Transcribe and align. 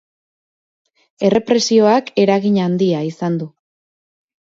Errepresioak 1.27 2.09
eragin 2.23 2.57
handia 2.63 3.03
izan 3.11 3.37
du. 3.43 3.49